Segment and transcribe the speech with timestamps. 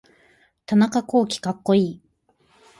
[0.65, 2.01] 田中洸希かっこいい